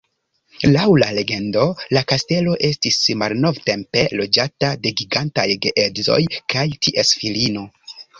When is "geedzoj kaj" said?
5.67-6.65